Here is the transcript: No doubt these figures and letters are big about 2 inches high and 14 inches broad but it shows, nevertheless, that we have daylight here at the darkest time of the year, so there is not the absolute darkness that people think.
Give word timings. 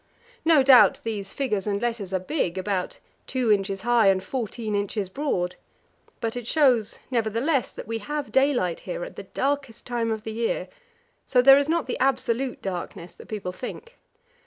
No 0.43 0.63
doubt 0.63 1.01
these 1.03 1.31
figures 1.31 1.67
and 1.67 1.79
letters 1.79 2.11
are 2.11 2.17
big 2.17 2.57
about 2.57 2.97
2 3.27 3.51
inches 3.51 3.81
high 3.81 4.07
and 4.07 4.23
14 4.23 4.73
inches 4.73 5.09
broad 5.09 5.57
but 6.19 6.35
it 6.35 6.47
shows, 6.47 6.97
nevertheless, 7.11 7.71
that 7.73 7.85
we 7.87 7.99
have 7.99 8.31
daylight 8.31 8.79
here 8.79 9.03
at 9.03 9.15
the 9.15 9.21
darkest 9.29 9.85
time 9.85 10.09
of 10.09 10.23
the 10.23 10.31
year, 10.33 10.69
so 11.27 11.39
there 11.39 11.59
is 11.59 11.69
not 11.69 11.85
the 11.85 11.99
absolute 11.99 12.63
darkness 12.63 13.13
that 13.13 13.27
people 13.27 13.51
think. 13.51 13.99